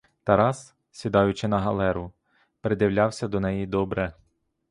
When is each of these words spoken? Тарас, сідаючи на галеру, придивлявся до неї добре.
Тарас, 0.23 0.75
сідаючи 0.91 1.47
на 1.47 1.59
галеру, 1.59 2.11
придивлявся 2.61 3.27
до 3.27 3.39
неї 3.39 3.65
добре. 3.65 4.13